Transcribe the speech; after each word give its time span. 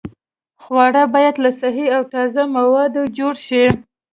خواړه 0.63 1.03
باید 1.13 1.35
له 1.43 1.49
صحي 1.61 1.87
او 1.95 2.01
تازه 2.13 2.41
موادو 2.55 3.01
جوړ 3.17 3.33
شي. 3.47 3.63